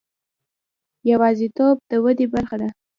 یوازیتوب 1.11 1.75
د 1.89 1.91
ودې 2.03 2.25
برخه 2.33 2.55
ده. 2.61 2.69